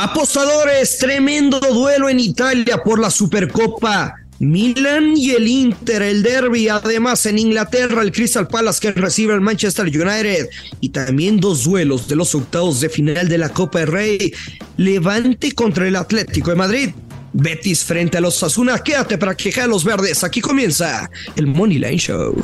[0.00, 4.14] Apostadores, tremendo duelo en Italia por la Supercopa.
[4.38, 9.40] Milan y el Inter, el derby, además en Inglaterra, el Crystal Palace que recibe al
[9.40, 13.88] Manchester United y también dos duelos de los octavos de final de la Copa del
[13.88, 14.32] Rey.
[14.76, 16.90] Levante contra el Atlético de Madrid.
[17.32, 18.78] Betis frente a los Sasuna.
[18.78, 20.22] Quédate para quejar a los verdes.
[20.22, 22.40] Aquí comienza el Money Line Show.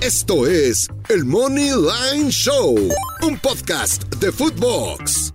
[0.00, 2.78] Esto es el Money Line Show,
[3.22, 5.32] un podcast de Footbox.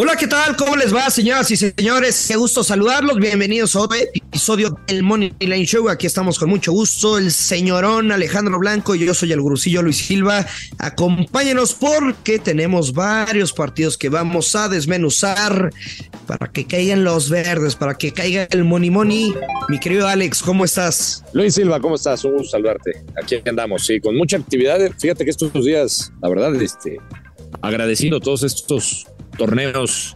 [0.00, 0.54] Hola, ¿qué tal?
[0.54, 2.26] ¿Cómo les va, señoras y señores?
[2.28, 3.18] Qué gusto saludarlos.
[3.18, 5.88] Bienvenidos a otro episodio del Money Line Show.
[5.88, 7.18] Aquí estamos con mucho gusto.
[7.18, 10.46] El señorón Alejandro Blanco y yo soy el gurusillo Luis Silva.
[10.78, 15.72] Acompáñenos porque tenemos varios partidos que vamos a desmenuzar
[16.28, 19.34] para que caigan los verdes, para que caiga el Money Money.
[19.68, 21.24] Mi querido Alex, ¿cómo estás?
[21.32, 22.24] Luis Silva, ¿cómo estás?
[22.24, 23.02] Un gusto saludarte.
[23.20, 24.78] Aquí andamos, sí, con mucha actividad.
[24.96, 27.00] Fíjate que estos días, la verdad, este,
[27.62, 29.08] agradeciendo todos estos
[29.38, 30.14] torneos,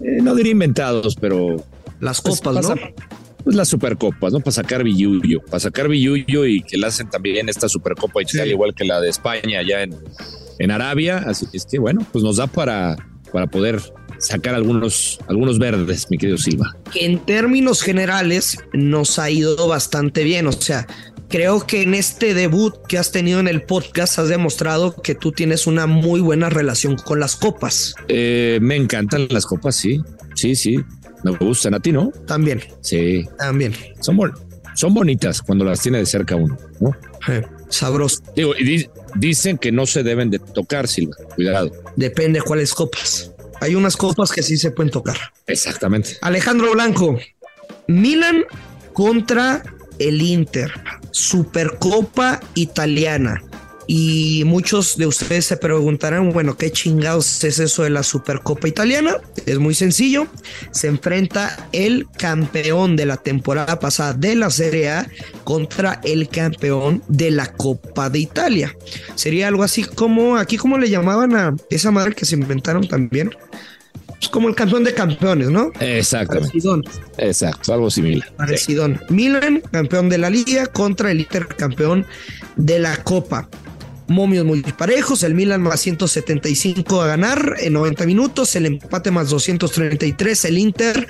[0.00, 1.64] eh, no diría inventados, pero
[2.00, 2.80] Las pues, copas, pasa- ¿no?
[3.44, 4.40] Pues las supercopas, ¿no?
[4.40, 8.50] Para sacar billullo, para sacar billullo y que la hacen también esta supercopa Italia, Sí.
[8.50, 9.96] igual que la de España allá en,
[10.58, 11.24] en Arabia.
[11.26, 12.96] Así que, bueno, pues nos da para,
[13.32, 13.80] para poder
[14.18, 16.76] sacar algunos, algunos verdes, mi querido Silva.
[16.92, 20.46] que en términos generales nos ha ido bastante bien.
[20.46, 20.86] O sea,
[21.28, 25.32] creo que en este debut que has tenido en el podcast has demostrado que tú
[25.32, 27.94] tienes una muy buena relación con las copas.
[28.08, 30.00] Eh, me encantan las copas, sí,
[30.34, 30.78] sí, sí.
[31.24, 32.12] Me gustan a ti, ¿no?
[32.26, 33.74] También, Sí, también.
[34.00, 34.32] son, bon-
[34.76, 36.96] son bonitas cuando las tiene de cerca uno, ¿no?
[37.26, 38.22] Eh, sabroso.
[38.36, 41.16] Digo, y di- dicen que no se deben de tocar, Silva.
[41.34, 41.72] Cuidado.
[41.96, 43.32] Depende cuáles copas.
[43.60, 45.16] Hay unas copas que sí se pueden tocar.
[45.46, 46.16] Exactamente.
[46.20, 47.18] Alejandro Blanco,
[47.86, 48.44] Milan
[48.92, 49.62] contra
[49.98, 50.72] el Inter,
[51.10, 53.42] Supercopa italiana.
[53.90, 59.16] Y muchos de ustedes se preguntarán, bueno, ¿qué chingados es eso de la Supercopa italiana?
[59.46, 60.26] Es muy sencillo.
[60.72, 65.08] Se enfrenta el campeón de la temporada pasada de la Serie A
[65.42, 68.76] contra el campeón de la Copa de Italia.
[69.14, 73.30] Sería algo así como, aquí como le llamaban a esa madre que se inventaron también.
[74.20, 75.70] Es como el campeón de campeones, ¿no?
[75.80, 76.48] Exactamente.
[76.48, 76.84] Parecidón,
[77.18, 78.32] Exacto, algo similar.
[78.36, 79.00] parecidón.
[79.08, 82.04] Milan, campeón de la liga, contra el Inter, campeón
[82.56, 83.48] de la Copa.
[84.08, 89.28] Momios muy parejos, el Milan más 175 a ganar en 90 minutos, el empate más
[89.28, 91.06] 233, el Inter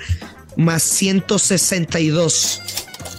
[0.57, 2.61] más 162.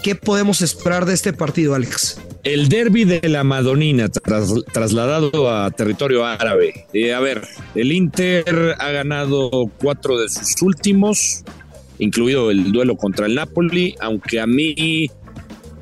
[0.02, 2.20] ¿Qué podemos esperar de este partido, Alex?
[2.42, 6.86] El derby de la Madonina tras- trasladado a territorio árabe.
[6.94, 7.42] Eh, a ver,
[7.74, 11.42] el Inter ha ganado cuatro de sus últimos,
[11.98, 15.10] incluido el duelo contra el Napoli, aunque a mí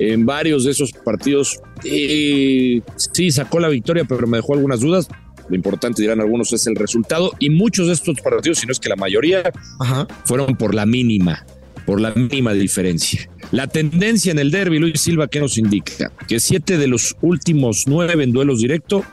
[0.01, 5.07] en varios de esos partidos eh, sí sacó la victoria, pero me dejó algunas dudas.
[5.49, 7.33] Lo importante, dirán algunos, es el resultado.
[7.39, 10.09] Y muchos de estos partidos, si no es que la mayoría, Ajá.
[10.25, 11.47] fueron por la mínima,
[11.87, 13.31] por la mínima diferencia.
[13.51, 16.13] La tendencia en el derby, Luis Silva, ¿qué nos indica?
[16.27, 19.05] Que siete de los últimos nueve en duelos directos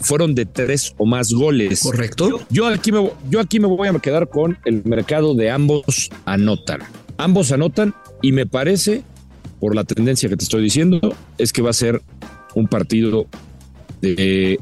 [0.00, 1.80] fueron de tres o más goles.
[1.82, 2.40] Correcto.
[2.50, 6.80] Yo aquí, me, yo aquí me voy a quedar con el mercado de ambos anotan.
[7.16, 9.02] Ambos anotan y me parece,
[9.60, 12.02] por la tendencia que te estoy diciendo, es que va a ser
[12.54, 13.26] un partido
[14.00, 14.58] de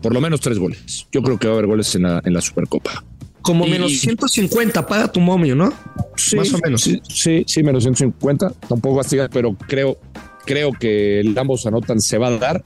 [0.00, 1.06] por lo menos tres goles.
[1.10, 3.02] Yo creo que va a haber goles en la, en la Supercopa.
[3.44, 5.72] Como Y- menos 150, paga tu momio, ¿no?
[6.16, 6.80] Sí, Más o menos.
[6.80, 8.50] Sí, sí, sí, menos 150.
[8.68, 9.98] Tampoco va a llegar, pero creo,
[10.46, 12.64] creo que el ambos anotan se va a dar.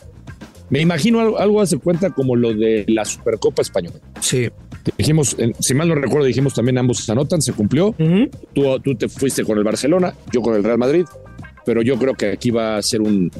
[0.70, 3.96] Me imagino algo, algo hace cuenta como lo de la Supercopa Española.
[4.20, 4.48] Sí.
[4.96, 7.94] Dijimos, si mal no recuerdo, dijimos también ambos anotan, se cumplió.
[8.54, 11.04] Tú, tú te fuiste con el Barcelona, yo con el Real Madrid,
[11.66, 13.31] pero yo creo que aquí va a ser un,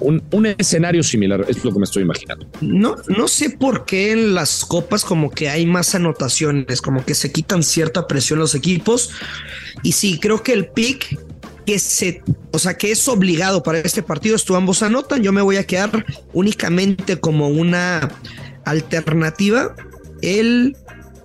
[0.00, 2.46] un, un escenario similar, es lo que me estoy imaginando.
[2.60, 7.14] No, no sé por qué en las copas como que hay más anotaciones, como que
[7.14, 9.10] se quitan cierta presión los equipos.
[9.82, 11.18] Y sí, creo que el pick
[11.64, 15.22] que se, o sea, que es obligado para este partido es ambos anotan.
[15.22, 18.10] Yo me voy a quedar únicamente como una
[18.64, 19.74] alternativa
[20.22, 20.76] el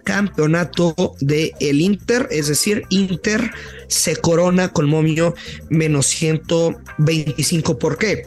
[0.04, 3.52] campeonato de el Inter, es decir, Inter
[3.88, 5.36] se corona con momio
[5.70, 7.78] menos 125.
[7.78, 8.24] ¿Por qué?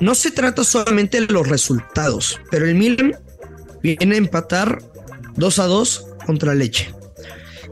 [0.00, 3.16] No se trata solamente de los resultados, pero el Milan
[3.82, 4.82] viene a empatar
[5.36, 6.92] 2 a 2 contra Leche.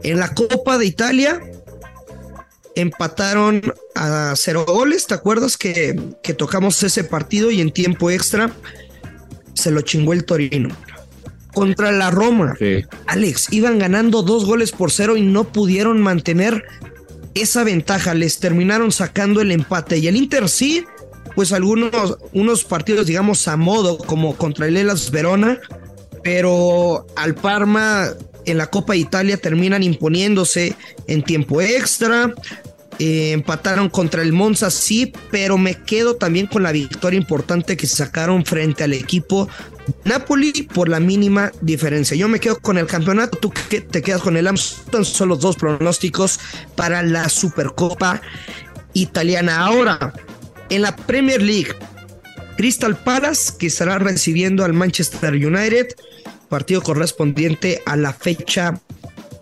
[0.03, 1.41] En la Copa de Italia
[2.75, 3.61] empataron
[3.95, 5.07] a cero goles.
[5.07, 8.51] ¿Te acuerdas que, que tocamos ese partido y en tiempo extra
[9.53, 10.75] se lo chingó el Torino?
[11.53, 12.83] Contra la Roma, Sí.
[13.05, 16.65] Alex, iban ganando dos goles por cero y no pudieron mantener
[17.35, 18.15] esa ventaja.
[18.15, 19.99] Les terminaron sacando el empate.
[19.99, 20.83] Y el Inter sí,
[21.35, 25.59] pues algunos unos partidos, digamos, a modo, como contra el Elas Verona,
[26.23, 28.09] pero al Parma
[28.45, 30.75] en la Copa de Italia terminan imponiéndose
[31.07, 32.33] en tiempo extra.
[32.99, 37.87] Eh, empataron contra el Monza, sí, pero me quedo también con la victoria importante que
[37.87, 39.49] sacaron frente al equipo
[40.05, 42.15] Napoli por la mínima diferencia.
[42.15, 45.39] Yo me quedo con el campeonato, tú que te quedas con el Amsterdam, son los
[45.39, 46.39] dos pronósticos
[46.75, 48.21] para la Supercopa
[48.93, 49.65] italiana.
[49.65, 50.13] Ahora,
[50.69, 51.73] en la Premier League,
[52.57, 55.87] Crystal Palace que estará recibiendo al Manchester United,
[56.49, 58.79] partido correspondiente a la fecha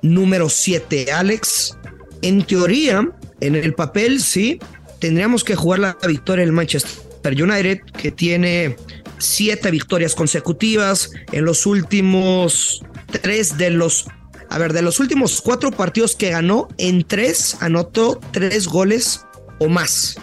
[0.02, 1.12] número 7.
[1.12, 1.78] Alex,
[2.22, 3.10] en teoría,
[3.40, 4.60] en el papel, sí,
[5.00, 8.76] tendríamos que jugar la victoria del Manchester United, que tiene
[9.18, 12.84] siete victorias consecutivas en los últimos
[13.22, 14.08] tres de los.
[14.50, 19.22] A ver, de los últimos cuatro partidos que ganó, en tres anotó tres goles
[19.60, 20.18] o más.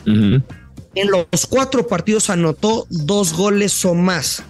[0.99, 4.43] En los cuatro partidos anotó dos goles o más.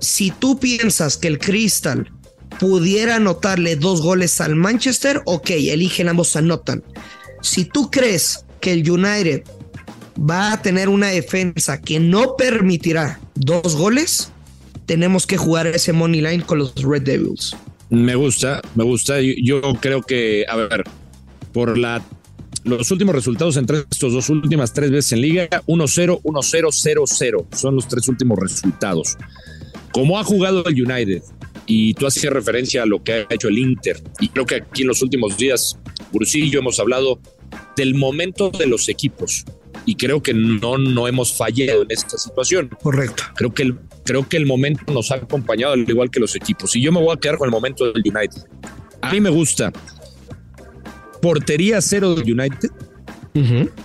[0.00, 2.10] Si tú piensas que el Crystal
[2.58, 6.82] pudiera anotarle dos goles al Manchester, ok, eligen ambos anotan.
[7.42, 9.44] Si tú crees que el United
[10.18, 14.32] va a tener una defensa que no permitirá dos goles,
[14.84, 17.56] tenemos que jugar ese money line con los Red Devils.
[17.88, 19.20] Me gusta, me gusta.
[19.20, 20.82] Yo, yo creo que, a ver,
[21.52, 22.02] por la
[22.64, 27.56] los últimos resultados entre estos dos últimas tres veces en liga, 1-0, 1-0, 0-0.
[27.56, 29.16] Son los tres últimos resultados.
[29.92, 31.22] Como ha jugado el United,
[31.66, 34.82] y tú hacías referencia a lo que ha hecho el Inter, y creo que aquí
[34.82, 35.78] en los últimos días,
[36.12, 37.20] Brusillo y yo hemos hablado
[37.76, 39.44] del momento de los equipos,
[39.84, 42.70] y creo que no, no hemos fallado en esta situación.
[42.82, 43.22] Correcto.
[43.34, 46.76] Creo que, el, creo que el momento nos ha acompañado al igual que los equipos.
[46.76, 48.42] Y yo me voy a quedar con el momento del United.
[49.00, 49.72] A mí me gusta.
[51.20, 52.70] Portería cero del United,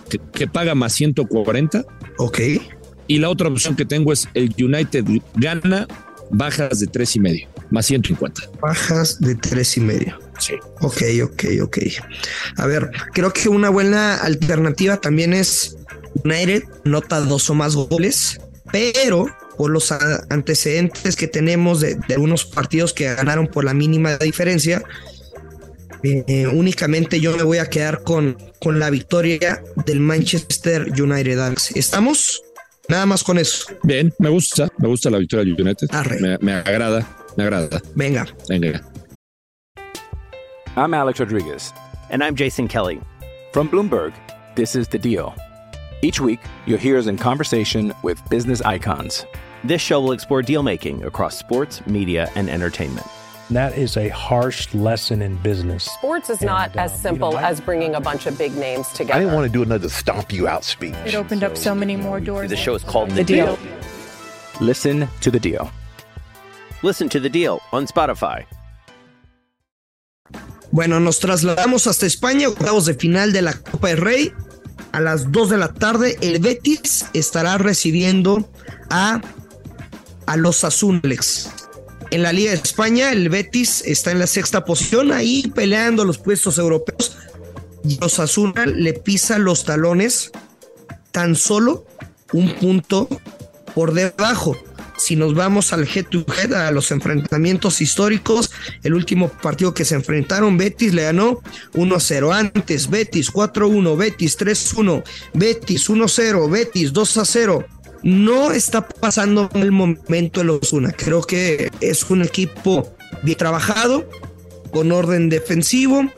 [0.09, 1.85] que, que paga más 140.
[2.17, 2.39] Ok.
[3.07, 5.87] Y la otra opción que tengo es el United gana
[6.29, 8.41] bajas de tres y medio, más 150.
[8.61, 10.19] Bajas de tres y medio.
[10.39, 10.53] Sí.
[10.81, 11.77] Ok, ok, ok.
[12.57, 15.77] A ver, creo que una buena alternativa también es
[16.23, 18.39] United, nota dos o más goles,
[18.71, 19.27] pero
[19.57, 19.91] por los
[20.29, 24.83] antecedentes que tenemos de, de algunos partidos que ganaron por la mínima diferencia,
[26.03, 31.39] eh, únicamente yo me voy a quedar con, con la victoria del Manchester United.
[31.39, 31.75] Alex.
[31.75, 32.41] ¿Estamos?
[32.89, 33.73] Nada más con eso.
[33.83, 35.87] Bien, me gusta, me gusta la victoria del United.
[35.91, 36.19] Arre.
[36.19, 37.07] Me, me agrada,
[37.37, 37.81] me agrada.
[37.95, 38.27] Venga.
[38.49, 38.81] Venga.
[40.75, 41.71] I'm Alex Rodriguez.
[42.09, 42.99] And I'm Jason Kelly.
[43.53, 44.13] From Bloomberg,
[44.55, 45.33] this is The Deal.
[46.01, 49.25] Each week, you'll hear us in conversation with business icons.
[49.63, 53.07] This show will explore deal making across sports, media, and entertainment.
[53.51, 55.83] That is a harsh lesson in business.
[55.83, 58.37] Sports is not And, as um, simple you know, I- as bringing a bunch of
[58.37, 59.13] big names together.
[59.15, 60.95] I didn't want to do another stomp you out speech.
[61.05, 62.49] It opened up so many more doors.
[62.49, 63.45] The show is called The The Deal.
[63.57, 63.57] Deal.
[64.61, 65.69] Listen to the deal.
[66.83, 68.45] Listen to The Deal on Spotify.
[70.71, 74.33] Bueno, nos trasladamos hasta España, octavos de final de la Copa del Rey.
[74.91, 78.47] A las 2 de la tarde, el Betis estará recibiendo
[78.89, 79.21] a,
[80.25, 81.62] a los Azules.
[82.13, 86.19] En la Liga de España, el Betis está en la sexta posición, ahí peleando los
[86.19, 87.17] puestos europeos.
[87.83, 90.31] Y los Asuna le pisa los talones
[91.11, 91.87] tan solo
[92.31, 93.09] un punto
[93.73, 94.55] por debajo.
[94.95, 98.51] Si nos vamos al head to head, a los enfrentamientos históricos,
[98.83, 101.41] el último partido que se enfrentaron, Betis le ganó
[101.73, 102.31] 1-0.
[102.31, 105.03] Antes, Betis 4-1, Betis 3-1,
[105.33, 107.65] Betis 1-0, Betis 2-0.
[108.03, 110.91] No está pasando el momento de los una.
[110.91, 112.93] Creo que es un equipo
[113.23, 114.09] bien trabajado,
[114.71, 116.09] con orden defensivo,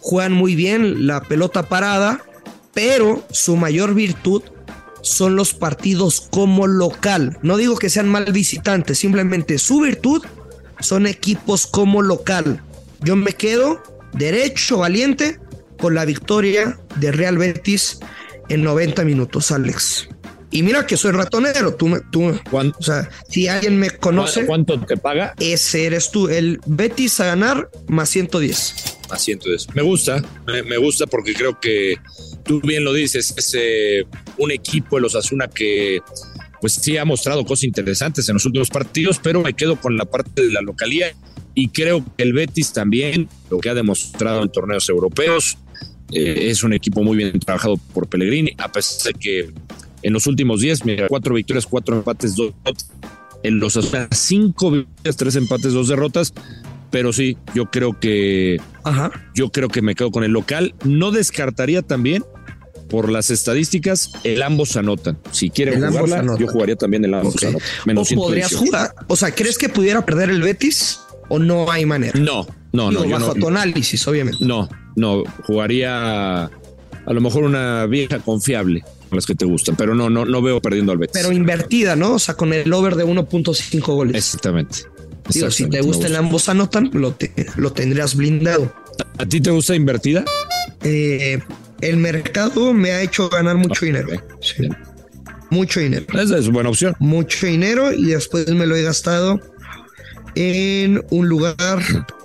[0.00, 2.22] juegan muy bien la pelota parada,
[2.72, 4.42] pero su mayor virtud
[5.02, 7.38] son los partidos como local.
[7.42, 10.22] No digo que sean mal visitantes, simplemente su virtud
[10.80, 12.62] son equipos como local.
[13.00, 15.40] Yo me quedo derecho, valiente,
[15.78, 17.98] con la victoria de Real Betis
[18.48, 20.08] en 90 minutos, Alex.
[20.56, 24.46] Y mira que soy ratonero, tú, me- tú, ¿Cuán- o sea, si alguien me conoce,
[24.46, 25.34] ¿Cuánto te paga?
[25.38, 28.74] ese eres tú, el Betis a ganar más 110.
[29.10, 29.66] a 110.
[29.74, 31.96] Me gusta, me, me gusta porque creo que
[32.44, 34.04] tú bien lo dices, es eh,
[34.38, 36.00] un equipo de los Asuna que
[36.60, 40.06] pues sí ha mostrado cosas interesantes en los últimos partidos, pero me quedo con la
[40.06, 41.14] parte de la localía
[41.54, 45.56] Y creo que el Betis también, lo que ha demostrado en torneos europeos,
[46.12, 49.50] eh, es un equipo muy bien trabajado por Pellegrini, a pesar de que
[50.06, 52.52] en los últimos 10, mira, cuatro victorias, cuatro empates, dos.
[53.42, 53.76] En los
[54.12, 56.32] cinco victorias, tres empates, dos derrotas.
[56.92, 59.10] Pero sí, yo creo que Ajá.
[59.34, 60.76] yo creo que me quedo con el local.
[60.84, 62.24] No descartaría también
[62.88, 65.18] por las estadísticas el ambos anotan.
[65.32, 67.60] Si quieren El jugarla, yo jugaría también el ambos anotan.
[67.60, 68.64] ¿O Menos podrías 118.
[68.64, 68.94] jugar?
[69.08, 72.16] O sea, ¿crees que pudiera perder el Betis o no hay manera?
[72.20, 74.38] No, no, no, Digo, bajo no, tu análisis, obviamente.
[74.44, 78.84] no, no, jugaría a lo mejor una vieja confiable,
[79.16, 81.20] las que te gustan, pero no, no, no veo perdiendo al Betis.
[81.20, 82.14] Pero invertida, ¿no?
[82.14, 84.14] O sea, con el over de 1.5 goles.
[84.16, 84.78] Exactamente.
[85.32, 88.72] Digo, si te Exactamente, gusta ambos anotan, lo, te- lo tendrías blindado.
[89.18, 90.24] ¿A ti te gusta invertida?
[90.84, 91.40] Eh,
[91.80, 94.08] el mercado me ha hecho ganar mucho dinero.
[94.40, 94.68] Sí.
[95.50, 96.06] Mucho dinero.
[96.20, 96.94] Esa es buena opción.
[97.00, 99.40] Mucho dinero y después me lo he gastado
[100.34, 101.56] en un lugar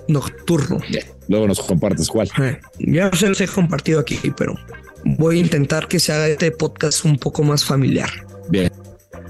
[0.08, 0.78] nocturno.
[1.28, 2.28] Luego nos compartes cuál.
[2.40, 4.54] Eh, Ya se los he compartido aquí, pero
[5.04, 8.10] voy a intentar que se haga este podcast un poco más familiar.
[8.48, 8.70] Bien.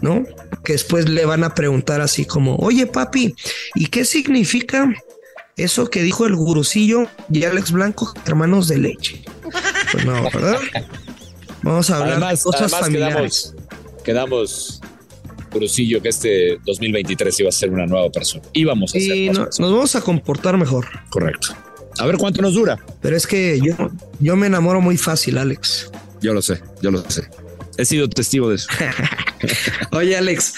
[0.01, 0.25] ¿no?
[0.65, 3.35] Que después le van a preguntar así como, oye papi,
[3.77, 4.93] ¿y qué significa
[5.57, 9.23] eso que dijo el gurucillo y Alex Blanco, hermanos de leche?
[9.93, 10.59] Pues no, ¿verdad?
[11.63, 13.55] Vamos a hablar de cosas familiares.
[14.03, 14.81] quedamos, quedamos,
[15.53, 18.43] Crucillo, que este 2023 iba a ser una nueva persona.
[18.55, 20.87] Íbamos a ser Y no- nos vamos a comportar mejor.
[21.11, 21.55] Correcto.
[21.99, 22.79] A ver cuánto nos dura.
[23.01, 23.75] Pero es que yo,
[24.21, 25.91] yo me enamoro muy fácil, Alex.
[26.21, 27.29] Yo lo sé, yo lo sé.
[27.79, 28.69] He sido testigo de eso.
[29.93, 30.55] Oye, Alex,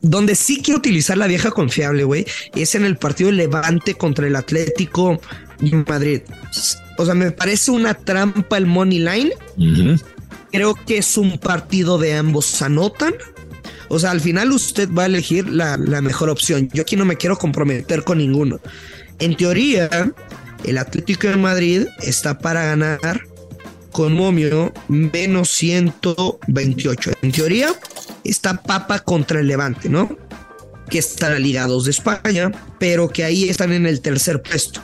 [0.00, 4.26] donde sí quiero utilizar la vieja confiable, güey, es en el partido de Levante contra
[4.26, 5.20] el Atlético
[5.60, 6.20] de Madrid.
[6.98, 9.32] O sea, me parece una trampa el money line.
[10.52, 13.14] Creo que es un partido de ambos anotan.
[13.88, 16.68] O sea, al final usted va a elegir la, la mejor opción.
[16.72, 18.60] Yo aquí no me quiero comprometer con ninguno.
[19.18, 20.12] En teoría,
[20.64, 23.20] el Atlético de Madrid está para ganar
[23.94, 27.12] con momio menos 128.
[27.22, 27.68] En teoría,
[28.24, 30.18] está Papa contra el Levante, ¿no?
[30.90, 34.82] Que están ligados de España, pero que ahí están en el tercer puesto.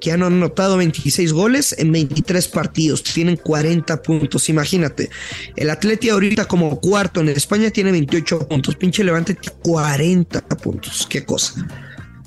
[0.00, 4.48] Que han anotado 26 goles en 23 partidos, tienen 40 puntos.
[4.48, 5.10] Imagínate,
[5.56, 11.08] el Atleti ahorita como cuarto en España tiene 28 puntos, pinche Levante tiene 40 puntos.
[11.10, 11.66] Qué cosa.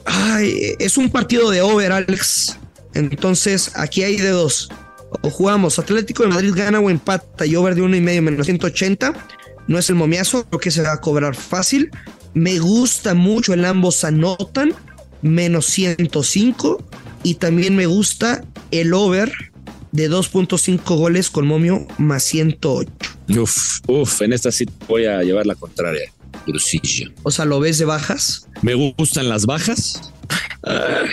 [0.04, 2.58] Ay, es un partido de over, Alex.
[2.94, 4.70] Entonces, aquí hay de dos.
[5.22, 8.46] O jugamos Atlético de Madrid gana o empata y over de uno y medio menos
[8.46, 9.14] 180.
[9.68, 11.92] No es el momiazo, creo que se va a cobrar fácil.
[12.34, 14.74] Me gusta mucho el ambos anotan,
[15.22, 16.84] menos 105.
[17.24, 19.32] Y también me gusta el over
[19.92, 22.90] de 2.5 goles con momio más 108.
[23.40, 26.12] Uf, uf, en esta sí voy a llevar la contraria.
[26.46, 27.12] Crucillo.
[27.24, 28.48] O sea, ¿lo ves de bajas?
[28.62, 30.11] Me gustan las bajas.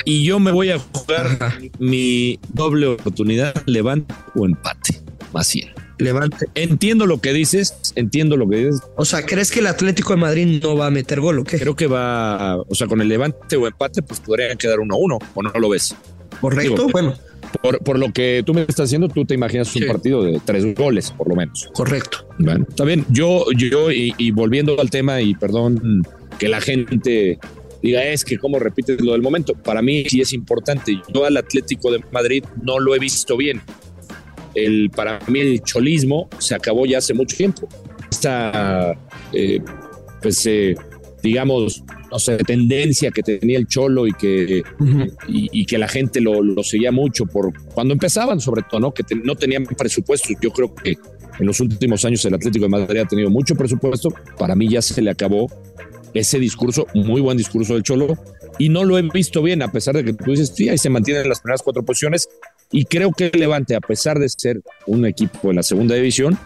[0.04, 1.38] Y yo me voy a jugar
[1.78, 5.00] mi doble oportunidad, levante o empate.
[5.32, 5.68] Más 100.
[5.98, 6.46] Levante.
[6.54, 8.80] Entiendo lo que dices, entiendo lo que dices.
[8.96, 11.58] O sea, ¿crees que el Atlético de Madrid no va a meter gol o qué?
[11.58, 15.42] Creo que va, o sea, con el levante o empate, pues podrían quedar 1-1, o
[15.42, 15.94] no lo ves.
[16.40, 16.70] ¿Correcto?
[16.86, 17.14] digo, bueno,
[17.62, 19.88] Por, por lo que tú me estás haciendo, tú te imaginas un Sí.
[19.88, 21.68] partido de tres goles, por lo menos.
[21.74, 22.28] correcto.
[22.38, 23.04] Bueno, está bien.
[23.08, 26.04] Yo, yo, y, y volviendo al tema, y perdón
[26.38, 27.38] que la gente
[27.82, 29.54] diga es que cómo repites lo del momento.
[29.54, 31.00] Para mí sí es importante.
[31.14, 33.60] Yo al Atlético de Madrid no lo he visto bien.
[34.54, 37.68] El, para mí el cholismo se acabó ya hace mucho tiempo.
[38.10, 38.94] Esta,
[39.32, 39.60] eh,
[40.22, 40.74] pues, eh,
[41.22, 44.62] digamos, no sé, tendencia que tenía el cholo y que
[45.28, 48.94] y, y que la gente lo, lo seguía mucho por cuando empezaban, sobre todo, ¿no?
[48.94, 50.32] Que te- no tenían presupuestos.
[50.40, 50.96] Yo creo que
[51.38, 54.08] en los últimos años el Atlético de Madrid ha tenido mucho presupuesto.
[54.38, 55.48] Para mí ya se le acabó
[56.14, 58.16] ese discurso, muy buen discurso del Cholo,
[58.58, 60.90] y no lo he visto bien, a pesar de que tú dices, sí, ahí se
[60.90, 62.28] mantienen en las primeras cuatro posiciones.
[62.70, 66.38] Y creo que el Levante, a pesar de ser un equipo en la segunda división,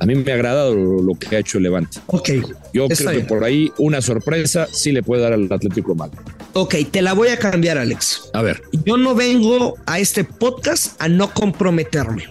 [0.00, 1.98] a mí me ha agradado lo, que ha hecho el Levante.
[2.06, 2.30] Ok,
[2.72, 3.22] Yo creo bien.
[3.22, 6.18] que por ahí una sorpresa sí le puede dar al Atlético de Madrid.
[6.54, 8.30] ok, te la voy a cambiar, Alex.
[8.32, 12.24] A ver, Yo no vengo a este podcast a no comprometerme.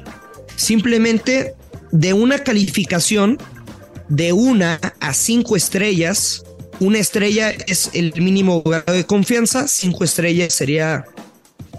[0.55, 1.53] Simplemente
[1.91, 3.37] de una calificación
[4.09, 6.43] de una a cinco estrellas.
[6.79, 9.67] Una estrella es el mínimo grado de confianza.
[9.67, 11.05] Cinco estrellas sería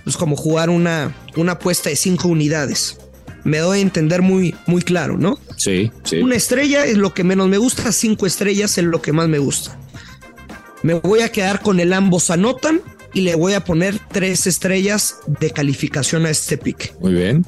[0.04, 2.98] pues como jugar una, una apuesta de cinco unidades.
[3.44, 5.38] Me doy a entender muy, muy claro, ¿no?
[5.56, 6.18] sí, sí.
[6.20, 9.38] Una estrella es lo que menos me gusta, cinco estrellas es lo que más me
[9.38, 9.78] gusta.
[10.82, 12.80] Me voy a quedar con el ambos anotan
[13.12, 16.94] y le voy a poner tres estrellas de calificación a este pick.
[17.00, 17.46] Muy bien,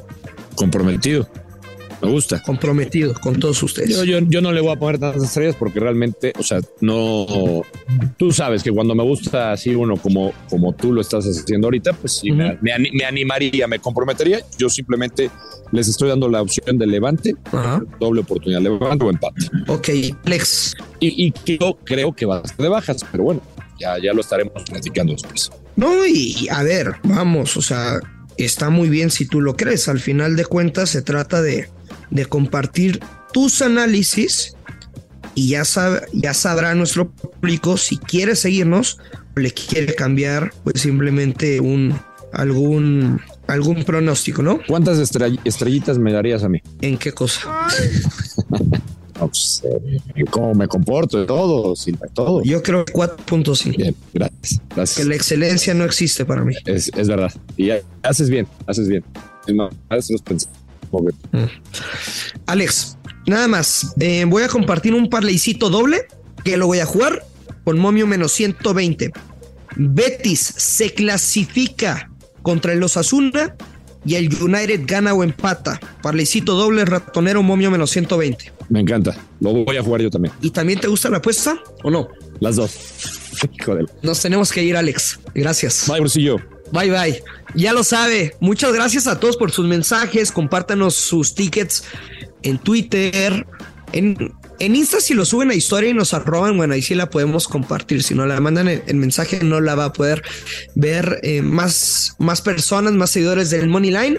[0.55, 1.29] comprometido.
[2.03, 2.43] Me gusta.
[2.43, 3.91] comprometido con todos ustedes.
[3.91, 7.63] Yo, yo, yo no le voy a poner tantas estrellas porque realmente, o sea, no.
[8.17, 11.93] Tú sabes que cuando me gusta así uno como, como tú lo estás haciendo ahorita,
[11.93, 14.41] pues sí, me, me ani- me animaría, me comprometería.
[14.59, 15.31] Yo simplemente
[15.71, 17.83] les estoy dando la opción de levante, Ajá.
[18.01, 19.47] doble oportunidad, levante o empate.
[19.69, 19.89] Ok,
[20.27, 20.75] Alex.
[21.01, 23.41] Y, yo creo que va a ser de bajas, pero bueno,
[23.81, 25.51] ya, ya lo estaremos platicando después.
[25.77, 27.99] No, y a ver, vamos, o sea,
[28.37, 29.89] está muy bien si tú lo crees.
[29.89, 31.69] Al final de cuentas se trata de,
[32.13, 33.01] de compartir
[33.33, 34.55] tus análisis
[35.35, 38.99] y ya, sab- ya sabrá nuestro público si quiere seguirnos
[39.37, 41.99] o le quiere cambiar pues simplemente un
[42.33, 44.61] algún algún pronóstico, ¿no?
[44.67, 46.61] ¿Cuántas estrell- estrellitas me darías a mí?
[46.81, 47.41] ¿En qué cosa?
[49.21, 51.25] No, pues, eh, ¿Cómo me comporto?
[51.27, 52.43] Todo, Silva, todo.
[52.43, 53.77] Yo creo que 4.5.
[53.77, 54.59] Bien, gracias.
[54.59, 55.07] Que gracias.
[55.07, 56.55] la excelencia no existe para mí.
[56.65, 57.31] Es, es verdad.
[57.57, 57.71] Y
[58.03, 59.05] haces bien, haces bien.
[59.47, 59.71] Es más,
[60.11, 60.49] los pensé.
[62.47, 62.97] Alex,
[63.27, 63.93] nada más.
[64.01, 66.07] eh, voy a compartir un parleycito doble
[66.45, 67.25] que lo voy a jugar
[67.65, 69.13] con momio menos 120.
[69.77, 72.11] Betis se clasifica
[72.43, 73.55] contra el Osasuna
[74.05, 75.79] y el United gana o empata.
[76.03, 78.53] Parleycito doble, ratonero, momio menos 120.
[78.69, 79.17] Me encanta.
[79.41, 80.35] Lo voy a jugar yo también.
[80.41, 82.09] ¿Y también te gusta la apuesta o no?
[82.41, 82.75] Las dos.
[83.59, 83.89] Hijo del.
[84.03, 85.21] Nos tenemos que ir, Alex.
[85.35, 85.85] Gracias.
[85.89, 86.39] Bye, Brusillo.
[86.73, 87.23] Bye bye.
[87.55, 88.35] Ya lo sabe.
[88.41, 90.33] Muchas gracias a todos por sus mensajes.
[90.33, 91.85] Compártanos sus tickets
[92.43, 93.47] en Twitter.
[93.93, 97.11] En, en Insta, si lo suben a historia y nos arroban, bueno, ahí sí la
[97.11, 98.03] podemos compartir.
[98.03, 100.23] Si no la mandan en, en mensaje, no la va a poder
[100.75, 104.19] ver eh, más, más personas, más seguidores del Moneyline.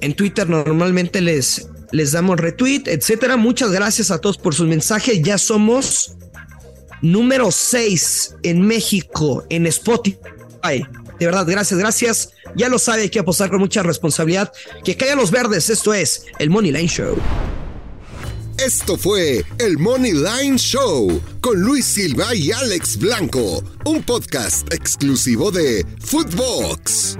[0.00, 3.36] En Twitter normalmente les, les damos retweet, etcétera.
[3.36, 5.20] Muchas gracias a todos por sus mensajes.
[5.22, 6.14] Ya somos
[7.02, 10.86] número 6 en México en Spotify.
[11.18, 12.30] De verdad, gracias, gracias.
[12.54, 14.52] Ya lo sabe, hay que apostar con mucha responsabilidad.
[14.84, 17.16] Que caigan los verdes, esto es el Money Line Show.
[18.58, 25.52] Esto fue el Money Line Show con Luis Silva y Alex Blanco, un podcast exclusivo
[25.52, 27.16] de Footbox.